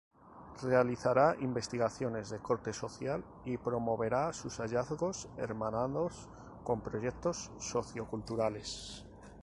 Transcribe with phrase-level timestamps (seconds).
[0.63, 6.27] Realizará investigaciones de corte social y promoverá sus hallazgos hermanados
[6.63, 9.05] con proyectos socio-culturales.